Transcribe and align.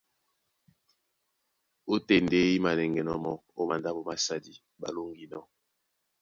Ótên 1.93 2.23
ndé 2.25 2.39
í 2.53 2.55
mānɛŋgɛnɔ́ 2.63 3.17
mɔ́ 3.23 3.35
ó 3.59 3.61
mandáɓo 3.69 4.01
másadi 4.07 4.53
ɓá 4.79 4.87
lóŋginɔ́. 4.95 5.43